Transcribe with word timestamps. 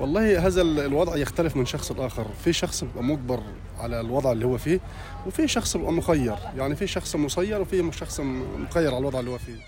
والله 0.00 0.46
هذا 0.46 0.62
الوضع 0.62 1.16
يختلف 1.16 1.56
من 1.56 1.66
شخص 1.66 1.92
لآخر. 1.92 2.26
في 2.44 2.52
شخص 2.52 2.84
بيبقى 2.84 3.04
مجبر 3.04 3.42
على 3.78 4.00
الوضع 4.00 4.32
اللي 4.32 4.46
هو 4.46 4.58
فيه 4.58 4.80
وفي 5.26 5.48
شخص 5.48 5.76
بيبقى 5.76 5.92
مخير. 5.92 6.36
يعني 6.56 6.76
في 6.76 6.86
شخص 6.86 7.16
مسير 7.16 7.60
وفي 7.60 7.92
شخص 7.92 8.20
مخير 8.20 8.88
على 8.88 8.98
الوضع 8.98 9.20
اللي 9.20 9.30
هو 9.30 9.38
فيه. 9.38 9.60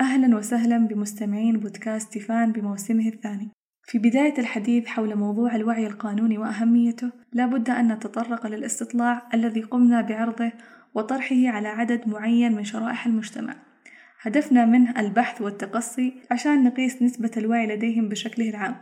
أهلا 0.00 0.36
وسهلا 0.36 0.88
بمستمعين 0.88 1.60
بودكاست 1.60 2.12
تيفان 2.12 2.52
بموسمه 2.52 3.08
الثاني. 3.08 3.63
في 3.94 3.98
بداية 3.98 4.38
الحديث 4.38 4.86
حول 4.86 5.16
موضوع 5.16 5.56
الوعي 5.56 5.86
القانوني 5.86 6.38
وأهميته 6.38 7.10
لابد 7.32 7.70
أن 7.70 7.92
نتطرق 7.92 8.46
للاستطلاع 8.46 9.28
الذي 9.34 9.62
قمنا 9.62 10.00
بعرضه 10.00 10.52
وطرحه 10.94 11.48
على 11.48 11.68
عدد 11.68 12.08
معين 12.08 12.52
من 12.52 12.64
شرائح 12.64 13.06
المجتمع. 13.06 13.56
هدفنا 14.20 14.64
منه 14.64 15.00
البحث 15.00 15.42
والتقصي 15.42 16.14
عشان 16.30 16.64
نقيس 16.64 17.02
نسبة 17.02 17.30
الوعي 17.36 17.66
لديهم 17.66 18.08
بشكله 18.08 18.50
العام. 18.50 18.76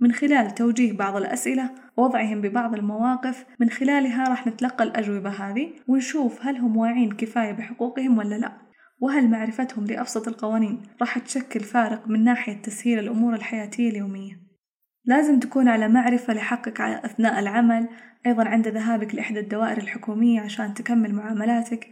من 0.00 0.12
خلال 0.12 0.54
توجيه 0.54 0.92
بعض 0.92 1.16
الأسئلة 1.16 1.70
ووضعهم 1.96 2.40
ببعض 2.40 2.74
المواقف 2.74 3.46
من 3.60 3.70
خلالها 3.70 4.28
راح 4.28 4.46
نتلقى 4.46 4.84
الأجوبة 4.84 5.30
هذه 5.30 5.70
ونشوف 5.88 6.46
هل 6.46 6.56
هم 6.56 6.76
واعين 6.76 7.12
كفاية 7.12 7.52
بحقوقهم 7.52 8.18
ولا 8.18 8.34
لا. 8.34 8.52
وهل 9.00 9.30
معرفتهم 9.30 9.84
لأبسط 9.84 10.28
القوانين 10.28 10.82
راح 11.00 11.18
تشكل 11.18 11.60
فارق 11.60 12.08
من 12.08 12.24
ناحية 12.24 12.62
تسهيل 12.62 12.98
الأمور 12.98 13.34
الحياتية 13.34 13.90
اليومية؟ 13.90 14.45
لازم 15.06 15.40
تكون 15.40 15.68
على 15.68 15.88
معرفة 15.88 16.34
لحقك 16.34 16.80
أثناء 16.80 17.38
العمل 17.38 17.88
أيضا 18.26 18.44
عند 18.44 18.68
ذهابك 18.68 19.14
لإحدى 19.14 19.40
الدوائر 19.40 19.78
الحكومية 19.78 20.40
عشان 20.40 20.74
تكمل 20.74 21.14
معاملاتك 21.14 21.88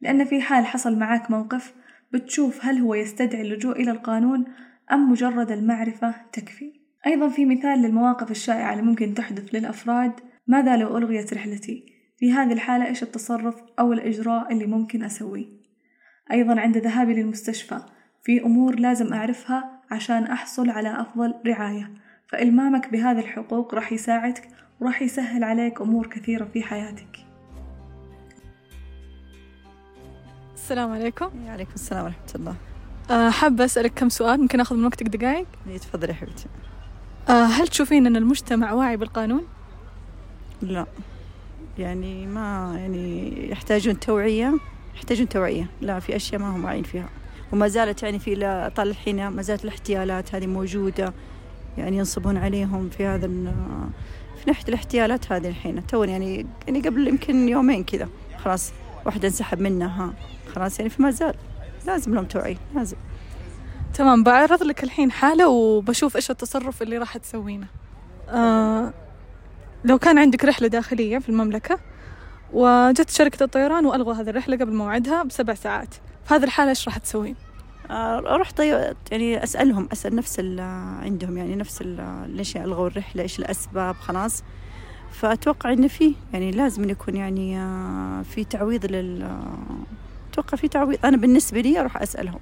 لأن 0.00 0.24
في 0.24 0.40
حال 0.40 0.66
حصل 0.66 0.98
معاك 0.98 1.30
موقف 1.30 1.74
بتشوف 2.12 2.64
هل 2.64 2.78
هو 2.78 2.94
يستدعي 2.94 3.42
اللجوء 3.42 3.80
إلى 3.82 3.90
القانون 3.90 4.44
أم 4.92 5.10
مجرد 5.10 5.52
المعرفة 5.52 6.14
تكفي 6.32 6.72
أيضا 7.06 7.28
في 7.28 7.44
مثال 7.44 7.82
للمواقف 7.82 8.30
الشائعة 8.30 8.72
اللي 8.72 8.82
ممكن 8.82 9.14
تحدث 9.14 9.54
للأفراد 9.54 10.12
ماذا 10.46 10.76
لو 10.76 10.98
ألغيت 10.98 11.34
رحلتي؟ 11.34 11.84
في 12.18 12.32
هذه 12.32 12.52
الحالة 12.52 12.86
إيش 12.86 13.02
التصرف 13.02 13.54
أو 13.78 13.92
الإجراء 13.92 14.52
اللي 14.52 14.66
ممكن 14.66 15.02
أسويه؟ 15.02 15.46
أيضا 16.32 16.60
عند 16.60 16.78
ذهابي 16.78 17.14
للمستشفى 17.14 17.80
في 18.24 18.44
أمور 18.44 18.78
لازم 18.78 19.12
أعرفها 19.12 19.80
عشان 19.90 20.24
أحصل 20.24 20.70
على 20.70 21.00
أفضل 21.00 21.34
رعاية 21.46 21.90
فإلمامك 22.28 22.92
بهذه 22.92 23.18
الحقوق 23.18 23.74
راح 23.74 23.92
يساعدك 23.92 24.48
وراح 24.80 25.02
يسهل 25.02 25.44
عليك 25.44 25.80
أمور 25.80 26.06
كثيرة 26.06 26.44
في 26.44 26.62
حياتك. 26.62 27.18
السلام 30.54 30.92
عليكم. 30.92 31.30
وعليكم 31.46 31.72
السلام 31.74 32.04
ورحمة 32.04 32.32
الله. 32.34 32.54
أه 33.10 33.30
حابة 33.30 33.64
أسألك 33.64 33.92
كم 33.94 34.08
سؤال؟ 34.08 34.40
ممكن 34.40 34.60
أخذ 34.60 34.76
من 34.76 34.84
وقتك 34.84 35.06
دقائق؟ 35.06 35.46
إيه، 35.68 35.78
تفضلي 35.78 36.08
يا 36.08 36.16
حبيبتي. 36.16 36.46
أه 37.28 37.44
هل 37.44 37.68
تشوفين 37.68 38.06
أن 38.06 38.16
المجتمع 38.16 38.72
واعي 38.72 38.96
بالقانون؟ 38.96 39.46
لا. 40.62 40.86
يعني 41.78 42.26
ما 42.26 42.74
يعني 42.78 43.50
يحتاجون 43.50 44.00
توعية 44.00 44.54
يحتاجون 44.94 45.28
توعية. 45.28 45.70
لا 45.80 46.00
في 46.00 46.16
أشياء 46.16 46.40
ما 46.40 46.56
هم 46.56 46.64
واعيين 46.64 46.84
فيها. 46.84 47.08
وما 47.52 47.68
زالت 47.68 48.02
يعني 48.02 48.18
في 48.18 48.34
طال 48.76 48.88
الحين 48.88 49.28
ما 49.28 49.42
زالت 49.42 49.64
الاحتيالات 49.64 50.34
هذه 50.34 50.46
موجودة. 50.46 51.12
يعني 51.78 51.96
ينصبون 51.96 52.36
عليهم 52.36 52.88
في 52.88 53.06
هذا 53.06 53.26
في 54.36 54.44
ناحية 54.46 54.68
الاحتيالات 54.68 55.32
هذه 55.32 55.48
الحين. 55.48 55.86
تو 55.86 56.04
يعني 56.04 56.46
يعني 56.66 56.80
قبل 56.80 57.08
يمكن 57.08 57.48
يومين 57.48 57.84
كذا. 57.84 58.08
خلاص 58.38 58.72
واحدة 59.06 59.28
انسحب 59.28 59.60
منها. 59.60 60.12
خلاص 60.54 60.78
يعني 60.78 60.90
فما 60.90 61.10
زال. 61.10 61.34
لازم 61.86 62.14
لهم 62.14 62.24
توعية. 62.24 62.56
لازم. 62.74 62.96
تمام 63.94 64.22
بعرض 64.22 64.62
لك 64.62 64.84
الحين 64.84 65.10
حالة 65.10 65.48
وبشوف 65.48 66.16
إيش 66.16 66.30
التصرف 66.30 66.82
اللي 66.82 66.98
راح 66.98 67.16
تسوينه. 67.16 67.66
آه 68.28 68.92
لو 69.84 69.98
كان 69.98 70.18
عندك 70.18 70.44
رحلة 70.44 70.68
داخلية 70.68 71.18
في 71.18 71.28
المملكة 71.28 71.78
وجت 72.52 73.10
شركة 73.10 73.44
الطيران 73.44 73.86
وألغوا 73.86 74.14
هذه 74.14 74.30
الرحلة 74.30 74.56
قبل 74.56 74.74
موعدها 74.74 75.22
بسبع 75.22 75.54
ساعات 75.54 75.94
في 76.24 76.34
هذه 76.34 76.44
الحالة 76.44 76.70
إيش 76.70 76.88
راح 76.88 76.98
تسوين؟ 76.98 77.34
أروح 77.90 78.52
طي... 78.52 78.94
يعني 79.12 79.42
أسألهم 79.42 79.88
أسأل 79.92 80.16
نفس. 80.16 80.40
عندهم 81.00 81.38
يعني 81.38 81.56
نفس. 81.56 81.82
ليش 82.26 82.56
ألغوا 82.56 82.86
الرحلة 82.86 83.22
إيش 83.22 83.38
الأسباب 83.38 83.94
خلاص. 83.94 84.42
فأتوقع 85.12 85.72
إن 85.72 85.88
في 85.88 86.14
يعني 86.32 86.50
لازم 86.50 86.90
يكون 86.90 87.16
يعني 87.16 87.58
آه، 87.58 88.22
في 88.22 88.44
تعويض 88.44 88.86
لل 88.86 89.28
أتوقع 90.30 90.56
في 90.56 90.68
تعويض. 90.68 90.98
أنا 91.04 91.16
بالنسبة 91.16 91.60
لي 91.60 91.80
أروح 91.80 92.02
أسألهم 92.02 92.40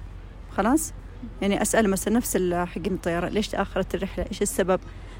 خلاص. 0.51 0.93
يعني 1.41 1.61
أسأل 1.61 1.89
مثلا 1.89 2.13
نفس 2.13 2.37
حقين 2.53 2.93
الطيارة 2.93 3.29
ليش 3.29 3.47
تأخرت 3.47 3.95
الرحلة؟ 3.95 4.25
إيش 4.31 4.41
السبب؟ 4.41 4.79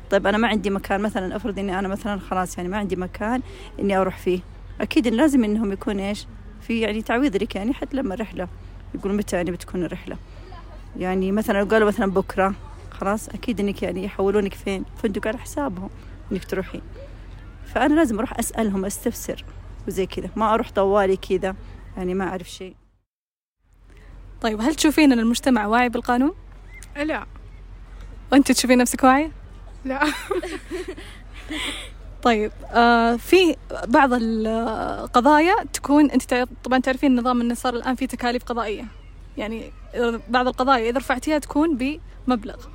طيب 0.10 0.28
أنا 0.28 0.38
ما 0.38 0.48
عندي 0.48 0.70
مكان 0.70 1.02
مثلا 1.02 1.36
أفرض 1.36 1.60
إني 1.60 1.80
أنا 1.80 1.88
مثلا 1.88 2.20
خلاص 2.20 2.58
يعني 2.58 2.70
ما 2.70 2.78
عندي 2.78 2.96
مكان 2.96 3.42
إني 3.80 3.98
أروح 3.98 4.18
فيه. 4.18 4.40
أكيد 4.82 5.08
إن 5.08 5.14
لازم 5.14 5.44
إنهم 5.44 5.72
يكون 5.72 6.00
إيش؟ 6.00 6.28
في 6.62 6.80
يعني 6.80 7.02
تعويض 7.02 7.36
لك 7.36 7.56
يعني 7.56 7.74
حتى 7.74 7.98
لما 7.98 8.14
الرحلة. 8.14 8.48
يقول 8.96 9.14
متى 9.14 9.36
يعني 9.36 9.52
بتكون 9.52 9.84
الرحلة 9.84 10.18
يعني 10.98 11.32
مثلا 11.32 11.58
لو 11.60 11.66
قالوا 11.66 11.88
مثلا 11.88 12.12
بكرة 12.12 12.54
خلاص 12.92 13.30
أكيد 13.30 13.60
إنك 13.60 13.84
يعني 13.84 14.04
يحولونك 14.04 14.54
فين؟ 14.54 14.86
فندق 15.04 15.28
على 15.28 15.38
حسابهم 15.38 15.90
إنك 16.32 16.46
تروحين. 16.46 16.82
فأنا 17.66 17.94
لازم 17.94 18.18
أروح 18.18 18.40
أسألهم 18.40 18.86
أستفسر 18.86 19.46
وزي 19.88 20.06
كذا. 20.06 20.30
ما 20.36 20.54
أروح 20.54 20.72
طوالي 20.72 21.18
كذا 21.18 21.56
يعني 21.98 22.14
ما 22.14 22.28
أعرف 22.28 22.50
شيء. 22.50 22.76
طيب 24.42 24.62
هل 24.62 24.76
تشوفين 24.76 25.12
أن 25.12 25.20
المجتمع 25.20 25.66
واعي 25.68 25.90
بالقانون؟ 25.90 26.36
لا. 26.96 27.26
وأنت 28.32 28.52
تشوفين 28.52 28.78
نفسك 28.78 29.04
واعية؟ 29.04 29.32
لا. 29.86 30.04
طيب 32.26 32.52
آه 32.72 33.16
في 33.16 33.56
بعض 33.88 34.10
القضايا 34.14 35.56
تكون 35.74 36.12
أنت 36.12 36.48
طبعا 36.64 36.80
تعرفين 36.80 37.16
نظام 37.16 37.42
انه 37.42 37.54
صار 37.54 37.76
الآن 37.76 37.96
في 37.96 38.08
تكاليف 38.08 38.44
قضائية. 38.44 38.86
يعني 39.38 39.72
بعض 40.30 40.48
القضايا 40.48 40.90
إذا 40.90 40.98
رفعتيها 40.98 41.40
تكون 41.40 41.78
بمبلغ. 42.28 42.66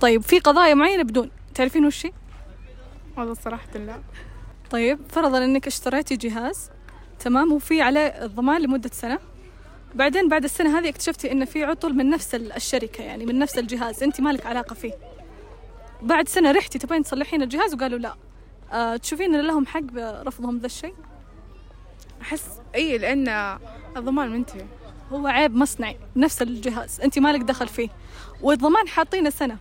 طيب 0.00 0.22
في 0.22 0.38
قضايا 0.38 0.74
معينة 0.74 1.02
بدون. 1.02 1.30
تعرفين 1.54 1.86
وش 1.86 2.06
والله 3.16 3.34
صراحة 3.34 3.78
لا. 3.78 3.98
طيب 4.70 4.98
فرضا 5.08 5.44
أنك 5.44 5.66
اشتريتي 5.66 6.16
جهاز 6.16 6.70
تمام 7.18 7.52
وفي 7.52 7.82
عليه 7.82 8.00
الضمان 8.00 8.62
لمدة 8.62 8.90
سنة. 8.92 9.18
بعدين 9.94 10.28
بعد 10.28 10.44
السنة 10.44 10.78
هذه 10.78 10.88
اكتشفتي 10.88 11.32
إن 11.32 11.44
في 11.44 11.64
عطل 11.64 11.92
من 11.92 12.10
نفس 12.10 12.34
الشركة 12.34 13.04
يعني 13.04 13.26
من 13.26 13.38
نفس 13.38 13.58
الجهاز 13.58 14.02
أنت 14.02 14.20
مالك 14.20 14.46
علاقة 14.46 14.74
فيه. 14.74 14.92
بعد 16.02 16.28
سنة 16.28 16.52
رحتي 16.52 16.78
تبين 16.78 17.02
تصلحين 17.02 17.42
الجهاز 17.42 17.74
وقالوا 17.74 17.98
لا. 17.98 18.14
أه 18.74 18.96
تشوفين 18.96 19.34
إن 19.34 19.46
لهم 19.46 19.66
حق 19.66 19.80
برفضهم 19.80 20.58
ذا 20.58 20.66
الشيء؟ 20.66 20.94
أحس 22.22 22.60
إي 22.74 22.98
لأن 22.98 23.58
الضمان 23.96 24.30
منتهي. 24.30 24.64
هو 25.12 25.26
عيب 25.26 25.56
مصنعي 25.56 25.96
نفس 26.16 26.42
الجهاز 26.42 27.00
أنت 27.00 27.18
مالك 27.18 27.40
دخل 27.40 27.68
فيه. 27.68 27.88
والضمان 28.42 28.88
حاطينه 28.88 29.30
سنة. 29.30 29.56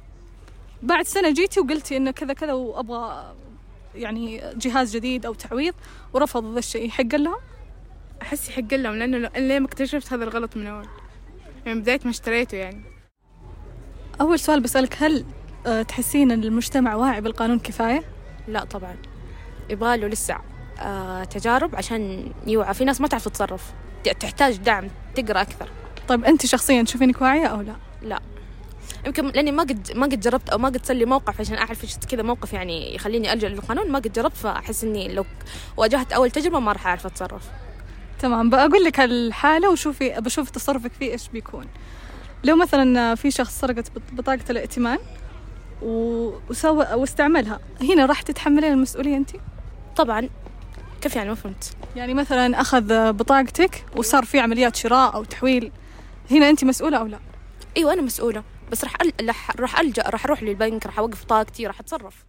بعد 0.81 1.05
سنة 1.05 1.31
جيتي 1.31 1.59
وقلتي 1.59 1.97
إنه 1.97 2.11
كذا 2.11 2.33
كذا 2.33 2.53
وأبغى 2.53 3.35
يعني 3.95 4.41
جهاز 4.55 4.95
جديد 4.95 5.25
أو 5.25 5.33
تعويض 5.33 5.73
ورفضوا 6.13 6.53
ذا 6.53 6.59
الشيء. 6.59 6.87
يحق 6.87 7.15
لهم؟ 7.15 7.39
أحس 8.21 8.49
يحق 8.49 8.73
لهم 8.73 8.95
لأنه 8.95 9.17
ليه 9.17 9.59
ما 9.59 9.65
اكتشفت 9.65 10.13
هذا 10.13 10.23
الغلط 10.23 10.57
من 10.57 10.67
أول. 10.67 10.87
يعني 11.65 11.79
بداية 11.79 11.99
ما 12.03 12.09
اشتريته 12.11 12.55
يعني. 12.55 12.81
أول 14.21 14.39
سؤال 14.39 14.59
بسألك 14.59 14.95
هل 15.03 15.25
آه، 15.65 15.81
تحسين 15.81 16.31
إن 16.31 16.43
المجتمع 16.43 16.95
واعي 16.95 17.21
بالقانون 17.21 17.59
كفاية؟ 17.59 18.03
لا 18.47 18.63
طبعا. 18.63 18.95
يبغى 19.73 19.97
له 19.97 20.07
لسه 20.07 20.37
آه 20.79 21.23
تجارب 21.23 21.75
عشان 21.75 22.31
يوعى. 22.47 22.73
في 22.73 22.85
ناس 22.85 23.01
ما 23.01 23.07
تعرف 23.07 23.25
تتصرف. 23.27 23.73
تحتاج 24.19 24.57
دعم 24.57 24.87
تقرأ 25.15 25.41
أكثر. 25.41 25.69
طيب 26.07 26.25
أنت 26.25 26.45
شخصيا 26.45 26.83
تشوفينك 26.83 27.21
واعية 27.21 27.45
أو 27.45 27.61
لا؟ 27.61 27.75
لا. 28.01 28.19
يمكن 29.05 29.27
لأني 29.27 29.51
ما 29.51 29.63
قد 29.63 29.91
ما 29.95 30.05
قد 30.05 30.19
جربت 30.19 30.49
أو 30.49 30.57
ما 30.57 30.69
قد 30.69 30.85
صار 30.85 30.97
لي 30.97 31.05
موقف 31.05 31.39
عشان 31.39 31.57
أعرف 31.57 31.83
إيش 31.83 31.97
كذا 31.97 32.21
موقف 32.21 32.53
يعني 32.53 32.95
يخليني 32.95 33.33
ألجأ 33.33 33.49
للقانون. 33.49 33.91
ما 33.91 33.99
قد 33.99 34.13
جربت 34.13 34.37
فأحس 34.37 34.83
إني 34.83 35.13
لو 35.13 35.25
واجهت 35.77 36.13
أول 36.13 36.31
تجربة 36.31 36.59
ما 36.59 36.71
راح 36.71 36.87
أعرف 36.87 37.05
أتصرف. 37.05 37.43
تمام. 38.19 38.49
بقول 38.49 38.83
لك 38.83 38.99
الحاله 38.99 39.71
وشوفي 39.71 40.09
بشوف 40.09 40.49
تصرفك 40.49 40.91
فيه 40.99 41.11
إيش 41.11 41.27
بيكون. 41.27 41.67
لو 42.43 42.55
مثلا 42.55 43.15
في 43.15 43.31
شخص 43.31 43.59
سرقت 43.59 43.91
بطاقة 44.11 44.45
الائتمان 44.49 44.99
وسوى 45.81 46.87
واستعملها 46.93 47.59
هنا 47.81 48.05
راح 48.05 48.21
تتحملين 48.21 48.73
المسؤولية 48.73 49.17
أنت؟ 49.17 49.29
طبعا 49.95 50.29
كيف 51.01 51.15
يعني 51.15 51.29
ما 51.29 51.35
فهمت 51.35 51.73
يعني 51.95 52.13
مثلا 52.13 52.61
أخذ 52.61 53.11
بطاقتك 53.13 53.85
وصار 53.95 54.25
في 54.25 54.39
عمليات 54.39 54.75
شراء 54.75 55.15
أو 55.15 55.23
تحويل 55.23 55.71
هنا 56.31 56.49
أنت 56.49 56.63
مسؤولة 56.63 56.97
أو 56.97 57.05
لا؟ 57.05 57.19
أيوة 57.77 57.93
أنا 57.93 58.01
مسؤولة 58.01 58.43
بس 58.71 58.83
راح 58.83 58.93
أل... 59.01 59.13
راح 59.59 59.79
ألجأ 59.79 60.03
راح 60.09 60.25
أروح 60.25 60.43
للبنك 60.43 60.85
راح 60.85 60.99
أوقف 60.99 61.23
طاقتي 61.23 61.67
راح 61.67 61.79
أتصرف 61.79 62.25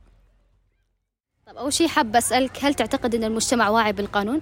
طب 1.46 1.56
أول 1.56 1.72
شيء 1.72 1.88
حابة 1.88 2.18
أسألك 2.18 2.64
هل 2.64 2.74
تعتقد 2.74 3.14
أن 3.14 3.24
المجتمع 3.24 3.68
واعي 3.68 3.92
بالقانون؟ 3.92 4.40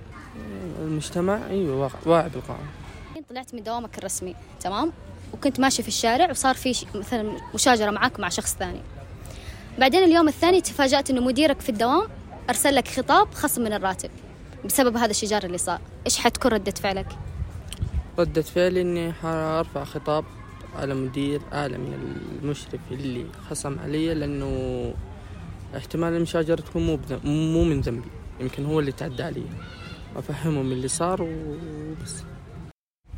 المجتمع 0.78 1.38
أيوه 1.50 1.76
واقع- 1.76 1.98
واعي 2.06 2.28
بالقانون 2.28 2.66
طلعت 3.30 3.54
من 3.54 3.62
دوامك 3.62 3.98
الرسمي 3.98 4.34
تمام؟ 4.60 4.92
وكنت 5.34 5.60
ماشي 5.60 5.82
في 5.82 5.88
الشارع 5.88 6.30
وصار 6.30 6.54
في 6.54 6.74
ش- 6.74 6.84
مثلا 6.94 7.36
مشاجرة 7.54 7.90
معك 7.90 8.20
مع 8.20 8.28
شخص 8.28 8.54
ثاني 8.54 8.80
بعدين 9.78 10.04
اليوم 10.04 10.28
الثاني 10.28 10.60
تفاجأت 10.60 11.10
أنه 11.10 11.20
مديرك 11.20 11.60
في 11.60 11.68
الدوام 11.68 12.08
أرسل 12.50 12.74
لك 12.74 12.88
خطاب 12.88 13.34
خصم 13.34 13.62
من 13.62 13.72
الراتب 13.72 14.10
بسبب 14.64 14.96
هذا 14.96 15.10
الشجار 15.10 15.44
اللي 15.44 15.58
صار 15.58 15.80
إيش 16.06 16.18
حتكون 16.18 16.52
ردة 16.52 16.72
فعلك؟ 16.72 17.06
ردة 18.18 18.42
فعلي 18.42 18.80
إني 18.80 19.12
حأرفع 19.12 19.84
خطاب 19.84 20.24
على 20.76 20.94
مدير 20.94 21.40
أعلى 21.52 21.78
من 21.78 22.18
المشرف 22.42 22.80
اللي 22.90 23.26
خصم 23.50 23.78
علي 23.78 24.14
لأنه 24.14 24.94
احتمال 25.76 26.12
المشاجرة 26.12 26.60
تكون 26.60 26.86
مو 26.86 26.98
مو 27.24 27.64
من 27.64 27.80
ذنبي 27.80 28.08
يمكن 28.40 28.66
هو 28.66 28.80
اللي 28.80 28.92
تعدى 28.92 29.22
علي 29.22 29.44
أفهمهم 30.16 30.72
اللي 30.72 30.88
صار 30.88 31.22
وبس 31.22 32.22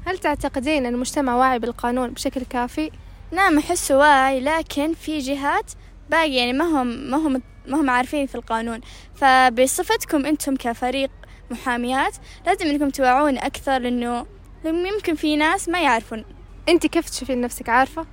هل 0.06 0.18
تعتقدين 0.18 0.86
أن 0.86 0.94
المجتمع 0.94 1.36
واعي 1.36 1.58
بالقانون 1.58 2.10
بشكل 2.10 2.42
كافي؟ 2.42 2.90
نعم 3.32 3.58
أحسه 3.58 3.98
واعي 3.98 4.40
لكن 4.40 4.94
في 4.94 5.18
جهات 5.18 5.72
باقي 6.10 6.34
يعني 6.34 6.52
ما 6.52 6.64
هم 6.64 6.86
ما 6.86 7.16
هم 7.16 7.42
ما 7.66 7.80
هم 7.80 7.90
عارفين 7.90 8.26
في 8.26 8.34
القانون. 8.34 8.80
فبصفتكم 9.14 10.26
أنتم 10.26 10.56
كفريق 10.56 11.10
محاميات 11.50 12.16
لازم 12.46 12.66
إنكم 12.66 12.90
توعون 12.90 13.38
أكثر 13.38 13.78
لأنه 13.78 14.26
يمكن 14.64 15.14
في 15.14 15.36
ناس 15.36 15.68
ما 15.68 15.80
يعرفون. 15.82 16.24
أنت 16.68 16.86
كيف 16.86 17.10
تشوفين 17.10 17.40
نفسك؟ 17.40 17.68
عارفة؟ 17.68 18.06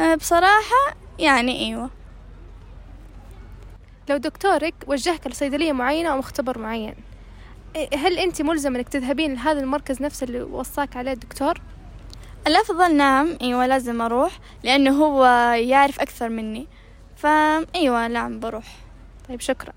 أه، 0.00 0.14
بصراحة 0.14 0.96
يعني 1.18 1.66
أيوة. 1.66 1.90
لو 4.10 4.16
دكتورك 4.16 4.74
وجهك 4.86 5.26
لصيدلية 5.26 5.72
معينة 5.72 6.08
أو 6.08 6.18
مختبر 6.18 6.58
معين 6.58 6.94
هل 7.94 8.18
أنت 8.18 8.42
ملزمة 8.42 8.78
إنك 8.78 8.88
تذهبين 8.88 9.34
لهذا 9.34 9.60
المركز 9.60 10.02
نفسه 10.02 10.24
اللي 10.24 10.42
وصاك 10.42 10.96
عليه 10.96 11.12
الدكتور؟ 11.12 11.60
الأفضل 12.46 12.96
نعم 12.96 13.38
أيوة 13.42 13.66
لازم 13.66 14.00
أروح 14.02 14.38
لأنه 14.64 14.90
هو 15.04 15.24
يعرف 15.54 16.00
أكثر 16.00 16.28
مني. 16.28 16.66
فأيوة 17.20 18.08
نعم 18.08 18.40
بروح. 18.40 18.76
طيب 19.28 19.40
شكرا. 19.40 19.72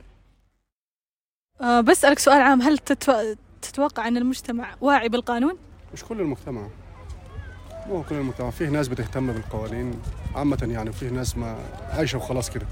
آه 1.61 1.81
بسألك 1.81 2.19
سؤال 2.19 2.41
عام 2.41 2.61
هل 2.61 2.77
تتو... 2.77 3.35
تتوقع 3.61 4.07
أن 4.07 4.17
المجتمع 4.17 4.75
واعي 4.81 5.09
بالقانون؟ 5.09 5.57
مش 5.93 6.03
كل 6.03 6.21
المجتمع. 6.21 6.67
مو 7.87 8.03
كل 8.03 8.15
المجتمع. 8.15 8.49
فيه 8.49 8.69
ناس 8.69 8.87
بتهتم 8.87 9.31
بالقوانين. 9.31 10.01
عامة 10.35 10.67
يعني 10.71 10.89
وفيه 10.89 11.09
ناس 11.09 11.37
ما 11.37 11.57
عايشة 11.89 12.17
وخلاص 12.17 12.49
كده. 12.49 12.65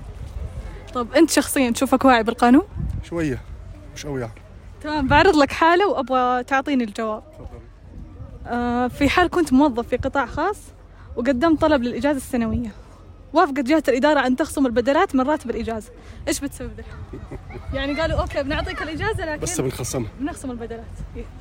طب 0.94 1.14
أنت 1.14 1.30
شخصيا 1.30 1.72
تشوفك 1.72 2.06
واعي 2.06 2.24
بالقانون؟ 2.24 2.68
شوية. 3.04 3.42
مش 3.96 4.06
قوي 4.06 4.22
يعني. 4.22 4.34
تمام 4.82 5.08
بعرض 5.08 5.36
لك 5.36 5.52
حالة 5.52 5.88
وأبغى 5.88 6.44
تعطيني 6.44 6.84
الجواب. 6.84 7.24
آه 8.48 8.88
في 8.88 9.10
حال 9.10 9.30
كنت 9.30 9.54
موظف 9.54 9.88
في 9.88 9.98
قطاع 9.98 10.26
خاص 10.26 10.58
وقدمت 11.16 11.62
طلب 11.62 11.84
للإجازة 11.84 12.18
السنوية. 12.18 12.72
وافقت 13.34 13.60
جهة 13.60 13.84
الإدارة 13.88 14.28
أن 14.28 14.36
تخصم 14.36 14.66
البدلات 14.66 15.16
من 15.16 15.22
راتب 15.30 15.50
الإجازة. 15.50 15.90
إيش 16.28 16.40
بتسوي 16.40 16.68
بذلك؟ 16.68 16.86
يعني 17.74 18.02
قالوا 18.02 18.20
أوكي 18.22 18.44
بنعطيك 18.44 18.82
الإجازة 18.82 19.26
لكن 19.26 19.42
بس 19.42 19.62
بنخصمها. 19.62 20.10
بنخصم 20.20 20.52
البدلات. 20.52 20.84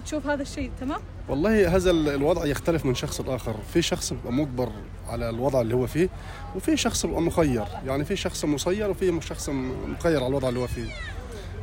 تشوف 0.04 0.26
هذا 0.26 0.42
الشيء 0.42 0.70
تمام؟ 0.80 1.00
والله 1.28 1.76
هذا 1.76 1.90
ال- 1.90 2.08
الوضع 2.08 2.46
يختلف 2.46 2.84
من 2.86 2.94
شخص 2.94 3.20
لآخر. 3.20 3.54
في 3.74 3.82
شخص 3.82 4.12
بيبقى 4.12 4.32
مجبر 4.32 4.72
على 5.08 5.30
الوضع 5.30 5.60
اللي 5.60 5.74
هو 5.74 5.86
فيه 5.86 6.08
وفي 6.56 6.76
شخص 6.76 7.06
بيبقى 7.06 7.22
مخير. 7.22 7.64
يعني 7.86 8.04
في 8.04 8.16
شخص 8.16 8.44
مسير 8.44 8.90
وفي 8.90 9.20
شخص 9.20 9.48
مخير 9.48 10.16
على 10.16 10.26
الوضع 10.26 10.48
اللي 10.48 10.60
هو 10.60 10.66
فيه. 10.66 10.90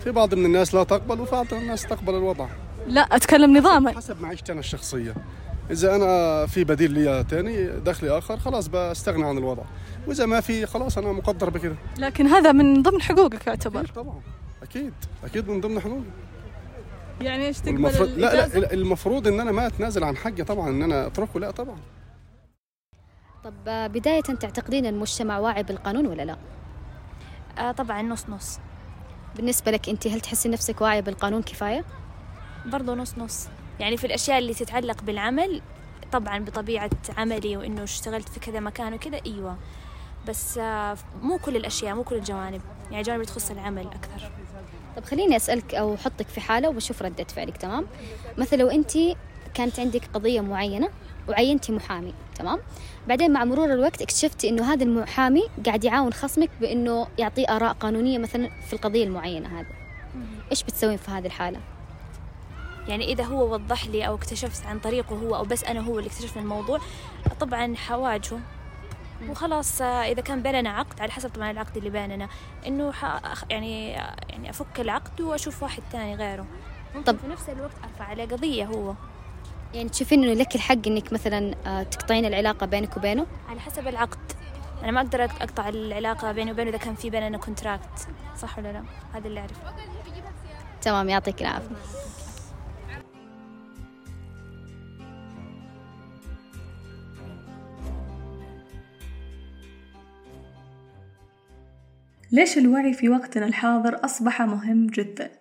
في 0.03 0.11
بعض 0.11 0.33
من 0.33 0.45
الناس 0.45 0.73
لا 0.73 0.83
تقبل 0.83 1.19
وفي 1.21 1.31
بعض 1.31 1.53
الناس 1.53 1.83
تقبل 1.83 2.15
الوضع. 2.15 2.47
لا 2.87 3.01
أتكلم 3.01 3.57
نظاما. 3.57 3.91
حسب 3.97 4.21
معيشتي 4.21 4.51
أنا 4.51 4.59
الشخصية. 4.59 5.15
إذا 5.71 5.95
أنا 5.95 6.45
في 6.45 6.63
بديل 6.63 6.91
لي 6.91 7.23
تاني 7.23 7.67
دخلي 7.67 8.17
آخر 8.17 8.37
خلاص 8.37 8.67
بستغنى 8.67 9.25
عن 9.25 9.37
الوضع. 9.37 9.63
وإذا 10.07 10.25
ما 10.25 10.41
في 10.41 10.65
خلاص 10.65 10.97
أنا 10.97 11.11
مقدر 11.11 11.49
بكده. 11.49 11.75
لكن 11.97 12.27
هذا 12.27 12.51
من 12.51 12.83
ضمن 12.83 13.01
حقوقك 13.01 13.47
يعتبر. 13.47 13.85
طبعا. 13.85 14.21
أكيد. 14.63 14.93
أكيد 15.23 15.49
من 15.49 15.61
ضمن 15.61 15.79
حقوقي. 15.79 16.01
يعني 17.21 17.45
إيش 17.45 17.59
تقبل 17.59 17.75
المفروض 17.75 18.09
لا؟ 18.09 18.35
لا 18.35 18.73
المفروض 18.73 19.27
إن 19.27 19.39
أنا 19.39 19.51
ما 19.51 19.67
أتنازل 19.67 20.03
عن 20.03 20.17
حقي 20.17 20.43
طبعا 20.43 20.69
إن 20.69 20.81
أنا 20.81 21.07
أتركه 21.07 21.39
لا 21.39 21.51
طبعا. 21.51 21.77
طب 23.43 23.53
بداية 23.65 24.21
تعتقدين 24.21 24.85
أن 24.85 24.93
المجتمع 24.93 25.39
واعي 25.39 25.63
بالقانون 25.63 26.07
ولا 26.07 26.23
لا؟ 26.25 26.37
آه 27.57 27.71
طبعا 27.71 28.01
نص 28.01 28.29
نص. 28.29 28.59
بالنسبة 29.35 29.71
لك 29.71 29.89
أنت 29.89 30.07
هل 30.07 30.21
تحسي 30.21 30.49
نفسك 30.49 30.81
واعية 30.81 30.99
بالقانون 30.99 31.41
كفاية؟ 31.41 31.85
برضو 32.65 32.95
نص 32.95 33.17
نص. 33.17 33.47
يعني 33.79 33.97
في 33.97 34.07
الأشياء 34.07 34.39
اللي 34.39 34.53
تتعلق 34.53 35.03
بالعمل 35.03 35.61
طبعا 36.11 36.39
بطبيعة 36.39 36.89
عملي 37.17 37.57
وإنه 37.57 37.83
اشتغلت 37.83 38.29
في 38.29 38.39
كذا 38.39 38.59
مكان 38.59 38.93
وكذا 38.93 39.19
أيوة 39.25 39.57
بس 40.27 40.57
آه 40.57 40.97
مو 41.21 41.37
كل 41.37 41.55
الأشياء 41.55 41.95
مو 41.95 42.03
كل 42.03 42.15
الجوانب 42.15 42.61
يعني 42.91 43.03
جوانب 43.03 43.23
تخص 43.23 43.51
العمل 43.51 43.87
أكثر 43.87 44.31
طب 44.97 45.05
خليني 45.05 45.35
أسألك 45.35 45.75
أو 45.75 45.95
أحطك 45.95 46.27
في 46.27 46.41
حالة 46.41 46.69
وبشوف 46.69 47.01
ردة 47.01 47.23
فعلك 47.23 47.57
تمام؟ 47.57 47.87
مثلا 48.37 48.57
لو 48.57 48.67
أنت 48.67 48.91
كانت 49.53 49.79
عندك 49.79 50.01
قضية 50.13 50.41
معينة 50.41 50.89
وعينتي 51.29 51.71
محامي 51.71 52.13
تمام؟ 52.35 52.59
بعدين 53.07 53.33
مع 53.33 53.45
مرور 53.45 53.73
الوقت 53.73 54.01
اكتشفتي 54.01 54.49
إنه 54.49 54.73
هذا 54.73 54.83
المحامي 54.83 55.43
قاعد 55.65 55.83
يعاون 55.83 56.13
خصمك 56.13 56.49
بإنه 56.61 57.07
يعطيه 57.17 57.45
آراء 57.55 57.73
قانونية 57.73 58.17
مثلا 58.17 58.49
في 58.67 58.73
القضية 58.73 59.03
المعينة 59.03 59.59
هذه 59.59 59.67
إيش 60.51 60.63
بتسوين 60.63 60.97
في 60.97 61.11
هذه 61.11 61.25
الحالة؟ 61.25 61.59
يعني 62.87 63.05
إذا 63.13 63.23
هو 63.23 63.53
وضح 63.53 63.85
لي 63.87 64.07
أو 64.07 64.15
اكتشفت 64.15 64.65
عن 64.65 64.79
طريقه 64.79 65.15
هو 65.15 65.35
أو 65.35 65.43
بس 65.43 65.63
أنا 65.63 65.79
هو 65.79 65.99
اللي 65.99 66.09
اكتشفنا 66.09 66.41
الموضوع 66.41 66.79
طبعا 67.39 67.75
حواجهه. 67.75 68.39
وخلاص 69.29 69.81
إذا 69.81 70.21
كان 70.21 70.41
بيننا 70.41 70.69
عقد 70.69 71.01
على 71.01 71.11
حسب 71.11 71.29
طبعا 71.29 71.51
العقد 71.51 71.77
اللي 71.77 71.89
بيننا. 71.89 72.27
أخ- 73.35 73.43
يعني 73.49 73.91
يعني 74.29 74.49
أفك 74.49 74.79
العقد 74.79 75.21
وأشوف 75.21 75.63
واحد 75.63 75.83
تاني 75.91 76.15
غيره. 76.15 76.45
ممكن 76.95 77.11
طب- 77.11 77.17
في 77.19 77.27
نفس 77.27 77.49
الوقت 77.49 77.71
أرفع 77.83 78.05
عليه 78.05 78.25
قضية 78.25 78.65
هو. 78.65 78.93
يعني 79.73 79.89
تشوفين 79.89 80.23
إنه 80.23 80.33
لك 80.33 80.55
الحق 80.55 80.87
إنك 80.87 81.13
مثلا 81.13 81.55
آه، 81.65 81.83
تقطعين 81.83 82.25
العلاقة 82.25 82.65
بينك 82.65 82.97
وبينه؟ 82.97 83.25
على 83.49 83.59
حسب 83.59 83.87
العقد. 83.87 84.17
أنا 84.83 84.91
ما 84.91 85.01
أقدر 85.01 85.27
أقط- 85.27 85.41
أقطع 85.41 85.69
العلاقة 85.69 86.31
بيني 86.31 86.51
وبينه 86.51 86.69
إذا 86.69 86.77
كان 86.77 86.95
في 86.95 87.09
بيننا 87.09 87.37
كونتراكت 87.37 88.07
صح 88.37 88.57
ولا 88.57 88.71
لا؟ 88.73 88.83
هذا 89.13 89.27
اللي 89.27 89.39
أعرفه. 89.39 89.61
تمام 90.81 91.09
يعطيك 91.09 91.41
العافية. 91.41 91.75
ليش 102.37 102.57
الوعي 102.57 102.93
في 102.93 103.09
وقتنا 103.09 103.45
الحاضر 103.45 104.05
أصبح 104.05 104.41
مهم 104.41 104.87
جدا؟ 104.87 105.31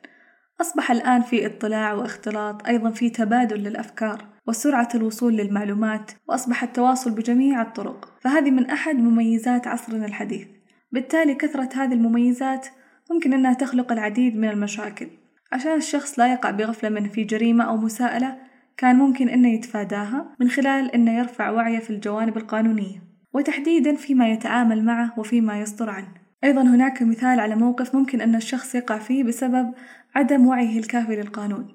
أصبح 0.61 0.91
الآن 0.91 1.23
في 1.23 1.47
اطلاع 1.47 1.93
واختلاط 1.93 2.67
أيضا 2.67 2.91
في 2.91 3.11
تبادل 3.11 3.57
للأفكار 3.57 4.25
وسرعة 4.47 4.89
الوصول 4.95 5.37
للمعلومات 5.37 6.11
وأصبح 6.29 6.63
التواصل 6.63 7.11
بجميع 7.11 7.63
الطرق. 7.63 8.19
فهذه 8.21 8.51
من 8.51 8.71
أحد 8.71 8.95
مميزات 8.95 9.67
عصرنا 9.67 10.07
الحديث. 10.07 10.47
بالتالي 10.93 11.35
كثرة 11.35 11.69
هذه 11.75 11.93
المميزات 11.93 12.67
ممكن 13.11 13.33
أنها 13.33 13.55
تخلق 13.55 13.93
العديد 13.93 14.37
من 14.37 14.49
المشاكل. 14.49 15.09
عشان 15.53 15.77
الشخص 15.77 16.19
لا 16.19 16.33
يقع 16.33 16.51
بغفلة 16.51 16.89
من 16.89 17.09
في 17.09 17.25
جريمة 17.25 17.65
أو 17.65 17.77
مساءلة 17.77 18.37
كان 18.77 18.97
ممكن 18.97 19.29
أنه 19.29 19.49
يتفاداها 19.49 20.37
من 20.41 20.49
خلال 20.49 20.91
أنه 20.95 21.19
يرفع 21.19 21.51
وعيه 21.51 21.79
في 21.79 21.91
الجوانب 21.91 22.37
القانونية 22.37 23.03
وتحديدا 23.33 23.95
فيما 23.95 24.29
يتعامل 24.29 24.85
معه 24.85 25.15
وفيما 25.19 25.61
يصدر 25.61 25.91
عنه. 25.91 26.26
أيضا 26.47 26.63
هناك 26.63 27.03
مثال 27.03 27.41
على 27.41 27.57
موقف 27.57 27.95
ممكن 27.95 28.21
أن 28.21 28.35
الشخص 28.35 28.75
يقع 28.75 28.99
فيه 28.99 29.25
بسبب 29.25 29.75
عدم 30.15 30.47
وعيه 30.47 30.79
الكافي 30.79 31.17
للقانون. 31.17 31.69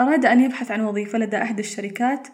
أراد 0.00 0.26
أن 0.26 0.40
يبحث 0.40 0.70
عن 0.70 0.80
وظيفة 0.80 1.18
لدى 1.18 1.36
أحد 1.36 1.58
الشركات 1.58 2.28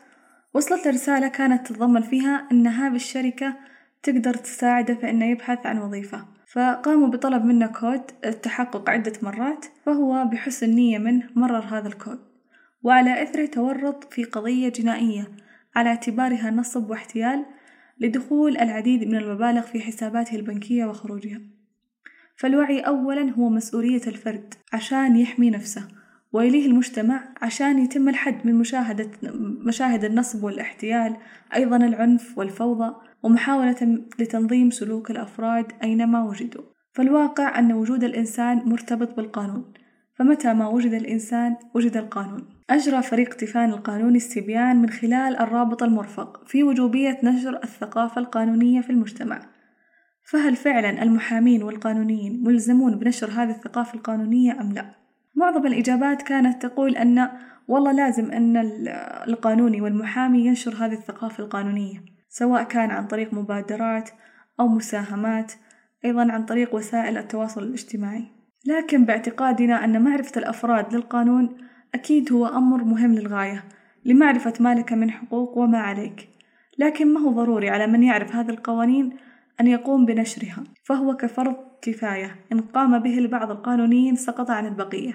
وصلت 0.55 0.87
رسالة 0.87 1.29
كانت 1.29 1.67
تتضمن 1.67 2.03
فيها 2.03 2.49
أن 2.53 2.67
هذه 2.67 2.95
الشركة 2.95 3.57
تقدر 4.03 4.35
تساعده 4.35 4.95
في 4.95 5.11
أنه 5.11 5.25
يبحث 5.25 5.67
عن 5.67 5.79
وظيفة. 5.79 6.25
فقاموا 6.47 7.09
بطلب 7.09 7.45
منه 7.45 7.67
كود 7.67 8.03
التحقق 8.25 8.91
عدة 8.91 9.13
مرات 9.23 9.67
فهو 9.87 10.25
بحسن 10.33 10.71
نية 10.71 10.99
منه 10.99 11.29
مرر 11.37 11.65
هذا 11.79 11.89
الكود. 11.89 12.19
وعلى 12.83 13.23
إثره 13.23 13.47
تورط 13.47 14.13
في 14.13 14.25
قضية 14.25 14.69
جنائية 14.69 15.29
على 15.77 15.89
اعتبارها 15.89 16.51
نصب 16.51 16.91
واحتيال 16.91 17.45
لدخول 18.01 18.57
العديد 18.57 19.09
من 19.09 19.17
المبالغ 19.17 19.61
في 19.61 19.81
حساباته 19.81 20.37
البنكية 20.37 20.85
وخروجها. 20.85 21.54
فالوعي 22.37 22.81
أولا 22.81 23.31
هو 23.31 23.49
مسؤولية 23.49 24.03
الفرد 24.07 24.55
عشان 24.73 25.17
يحمي 25.17 25.51
نفسه 25.51 25.89
ويليه 26.33 26.67
المجتمع 26.67 27.25
عشان 27.43 27.79
يتم 27.79 28.09
الحد 28.09 28.47
من 28.47 28.55
مشاهدة 28.55 29.11
مشاهد 29.67 30.05
النصب 30.05 30.45
والاحتيال 30.45 31.17
أيضا 31.55 31.77
العنف 31.77 32.39
والفوضى 32.39 32.95
ومحاولة 33.23 34.05
لتنظيم 34.19 34.71
سلوك 34.71 35.11
الأفراد 35.11 35.73
أينما 35.83 36.25
وجدوا. 36.25 36.63
فالواقع 36.93 37.59
أن 37.59 37.73
وجود 37.73 38.05
الإنسان 38.05 38.63
مرتبط 38.67 39.17
بالقانون. 39.17 39.73
فمتى 40.15 40.55
ما 40.55 40.69
وجد 40.69 40.93
الإنسان 40.93 41.57
وجد 41.75 41.97
القانون. 41.97 42.49
أجرى 42.71 43.03
فريق 43.03 43.35
تيفان 43.35 43.71
القانوني 43.71 44.17
استبيان 44.17 44.77
من 44.77 44.91
خلال 44.91 45.37
الرابط 45.37 45.83
المرفق 45.83 46.47
في 46.47 46.63
وجوبية 46.63 47.19
نشر 47.23 47.61
الثقافة 47.65 48.21
القانونية 48.21 48.81
في 48.81 48.91
المجتمع. 48.91 49.41
فهل 50.25 50.57
فعلا 50.57 51.03
المحامين 51.03 51.63
والقانونيين 51.63 52.45
ملزمون 52.45 52.99
بنشر 52.99 53.31
هذه 53.31 53.51
الثقافة 53.51 53.95
القانونية 53.95 54.61
أم 54.61 54.73
لا؟ 54.73 54.91
معظم 55.35 55.67
الإجابات 55.67 56.23
كانت 56.23 56.67
تقول 56.67 56.97
أن 56.97 57.29
والله 57.69 57.93
لازم 57.93 58.31
أن 58.31 58.57
القانوني 59.29 59.81
والمحامي 59.81 60.47
ينشر 60.47 60.75
هذه 60.75 60.93
الثقافة 60.93 61.45
القانونية 61.45 62.05
سواء 62.29 62.63
كان 62.63 62.91
عن 62.91 63.07
طريق 63.07 63.35
مبادرات 63.35 64.11
أو 64.61 64.69
مساهمات 64.69 65.53
أيضا 66.05 66.33
عن 66.33 66.45
طريق 66.45 66.75
وسائل 66.75 67.19
التواصل 67.19 67.63
الاجتماعي 67.63 68.25
لكن 68.67 69.05
باعتقادنا 69.05 69.85
أن 69.85 70.03
معرفة 70.03 70.39
الأفراد 70.39 70.95
للقانون 70.95 71.57
أكيد 71.95 72.33
هو 72.33 72.47
أمر 72.47 72.85
مهم 72.85 73.15
للغاية 73.15 73.65
لمعرفة 74.05 74.53
ما 74.61 74.75
لك 74.75 74.93
من 74.93 75.11
حقوق 75.11 75.59
وما 75.59 75.79
عليك 75.79 76.29
لكن 76.79 77.15
ما 77.15 77.21
هو 77.21 77.31
ضروري 77.31 77.71
على 77.71 77.87
من 77.87 78.03
يعرف 78.03 78.37
هذه 78.37 78.51
القوانين 78.51 79.17
أن 79.61 79.67
يقوم 79.67 80.07
بنشرها 80.07 80.65
فهو 80.85 81.17
كفرض 81.17 81.57
كفاية. 81.83 82.37
إن 82.53 82.61
قام 82.61 82.99
به 82.99 83.19
البعض 83.19 83.51
القانونيين 83.51 84.17
سقط 84.17 84.51
عن 84.51 84.67
البقية. 84.67 85.13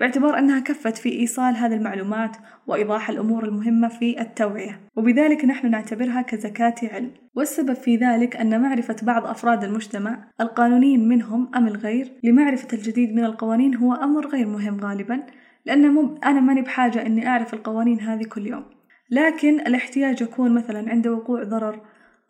باعتبار 0.00 0.38
أنها 0.38 0.60
كفت 0.60 0.96
في 0.96 1.12
إيصال 1.12 1.56
هذه 1.56 1.74
المعلومات 1.74 2.36
وإيضاح 2.66 3.10
الأمور 3.10 3.44
المهمة 3.44 3.88
في 3.88 4.20
التوعية. 4.20 4.80
وبذلك 4.96 5.44
نحن 5.44 5.70
نعتبرها 5.70 6.22
كزكاة 6.22 6.74
علم. 6.82 7.10
والسبب 7.36 7.74
في 7.74 7.96
ذلك 7.96 8.36
أن 8.36 8.62
معرفة 8.62 8.96
بعض 9.02 9.26
أفراد 9.26 9.64
المجتمع 9.64 10.18
القانونيين 10.40 11.08
منهم 11.08 11.50
أم 11.56 11.66
الغير 11.66 12.12
لمعرفة 12.22 12.68
الجديد 12.72 13.14
من 13.14 13.24
القوانين 13.24 13.74
هو 13.74 13.94
أمر 13.94 14.26
غير 14.26 14.46
مهم 14.46 14.80
غالبا 14.80 15.22
لأن 15.66 15.90
مو 15.90 16.18
أنا 16.24 16.40
ماني 16.40 16.62
بحاجة 16.62 17.06
إني 17.06 17.28
أعرف 17.28 17.54
القوانين 17.54 18.00
هذه 18.00 18.24
كل 18.24 18.46
يوم. 18.46 18.64
لكن 19.10 19.60
الاحتياج 19.60 20.22
يكون 20.22 20.54
مثلا 20.54 20.90
عند 20.90 21.06
وقوع 21.06 21.42
ضرر 21.42 21.80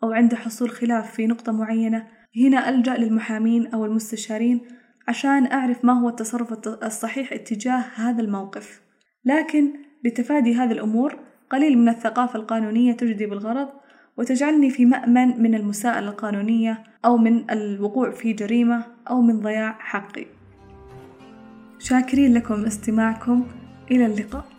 أو 0.03 0.11
عند 0.11 0.35
حصول 0.35 0.69
خلاف 0.69 1.11
في 1.11 1.27
نقطة 1.27 1.51
معينة 1.51 2.07
هنا 2.37 2.69
ألجأ 2.69 2.97
للمحامين 2.97 3.67
أو 3.67 3.85
المستشارين 3.85 4.61
عشان 5.07 5.51
أعرف 5.51 5.85
ما 5.85 5.93
هو 5.93 6.09
التصرف 6.09 6.67
الصحيح 6.83 7.33
اتجاه 7.33 7.83
هذا 7.95 8.21
الموقف. 8.21 8.81
لكن 9.25 9.73
لتفادي 10.05 10.55
هذه 10.55 10.71
الأمور 10.71 11.19
قليل 11.49 11.77
من 11.77 11.89
الثقافة 11.89 12.39
القانونية 12.39 12.93
تجدي 12.93 13.25
بالغرض 13.25 13.69
وتجعلني 14.17 14.69
في 14.69 14.85
مأمن 14.85 15.41
من 15.41 15.55
المساءلة 15.55 16.09
القانونية 16.09 16.83
أو 17.05 17.17
من 17.17 17.51
الوقوع 17.51 18.11
في 18.11 18.33
جريمة 18.33 18.85
أو 19.09 19.21
من 19.21 19.39
ضياع 19.39 19.77
حقي. 19.79 20.25
شاكرين 21.79 22.33
لكم 22.33 22.65
استماعكم 22.65 23.47
إلى 23.91 24.05
اللقاء. 24.05 24.56